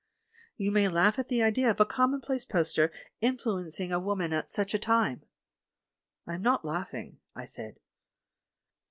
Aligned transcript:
You 0.57 0.71
may 0.71 0.87
laugh 0.87 1.19
at 1.19 1.27
the 1.27 1.43
idea 1.43 1.69
of 1.69 1.79
a 1.79 1.85
commonplace 1.85 2.43
poster 2.43 2.91
influencing 3.21 3.91
a 3.91 3.99
woman 3.99 4.33
at 4.33 4.49
such 4.49 4.73
a 4.73 4.79
time?" 4.79 5.21
"I 6.25 6.33
am 6.33 6.41
not 6.41 6.65
laughing," 6.65 7.19
I 7.35 7.45
said. 7.45 7.75